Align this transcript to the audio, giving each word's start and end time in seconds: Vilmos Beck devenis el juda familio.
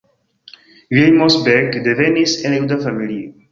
Vilmos 0.99 1.37
Beck 1.49 1.79
devenis 1.89 2.37
el 2.51 2.59
juda 2.59 2.81
familio. 2.89 3.33